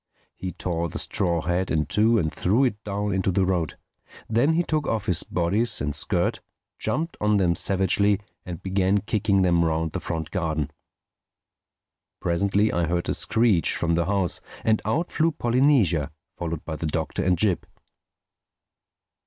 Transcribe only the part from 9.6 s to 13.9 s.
round the front garden. Presently I heard a screech